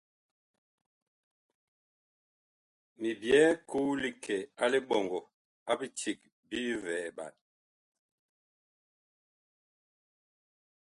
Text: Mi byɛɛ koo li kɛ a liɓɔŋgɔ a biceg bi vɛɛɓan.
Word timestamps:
Mi 2.99 3.09
byɛɛ 3.19 3.49
koo 3.69 3.89
li 4.01 4.09
kɛ 4.23 4.35
a 4.63 4.65
liɓɔŋgɔ 4.71 5.19
a 5.71 5.73
biceg 5.79 6.19
bi 6.47 6.59
vɛɛɓan. 6.83 7.33